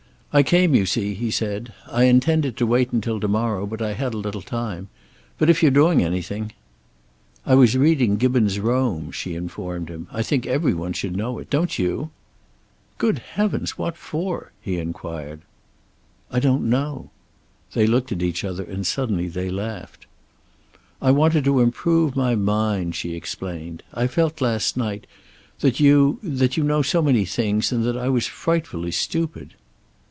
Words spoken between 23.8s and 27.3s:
"I felt, last night, that you that you know so many